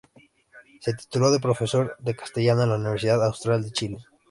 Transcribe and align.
Se 0.79 0.95
tituló 0.95 1.29
de 1.29 1.39
Profesor 1.39 1.95
de 1.99 2.15
Castellano 2.15 2.63
en 2.63 2.69
la 2.71 2.75
Universidad 2.77 3.23
Austral 3.23 3.61
de 3.61 3.71
Chile. 3.71 3.97